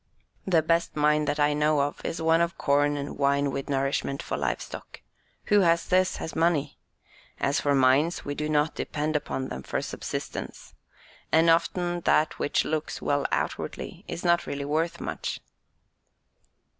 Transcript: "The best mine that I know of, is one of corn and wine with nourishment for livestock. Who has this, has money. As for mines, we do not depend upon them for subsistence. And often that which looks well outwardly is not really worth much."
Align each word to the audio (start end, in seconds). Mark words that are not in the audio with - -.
"The 0.47 0.63
best 0.63 0.95
mine 0.95 1.25
that 1.25 1.39
I 1.39 1.53
know 1.53 1.81
of, 1.81 2.03
is 2.03 2.19
one 2.19 2.41
of 2.41 2.57
corn 2.57 2.97
and 2.97 3.19
wine 3.19 3.51
with 3.51 3.69
nourishment 3.69 4.23
for 4.23 4.35
livestock. 4.35 5.01
Who 5.45 5.59
has 5.59 5.85
this, 5.85 6.15
has 6.15 6.35
money. 6.35 6.79
As 7.39 7.61
for 7.61 7.75
mines, 7.75 8.25
we 8.25 8.33
do 8.33 8.49
not 8.49 8.73
depend 8.73 9.15
upon 9.15 9.49
them 9.49 9.61
for 9.61 9.79
subsistence. 9.79 10.73
And 11.31 11.51
often 11.51 11.99
that 11.99 12.39
which 12.39 12.65
looks 12.65 12.99
well 12.99 13.27
outwardly 13.31 14.03
is 14.07 14.25
not 14.25 14.47
really 14.47 14.65
worth 14.65 14.99
much." 14.99 15.39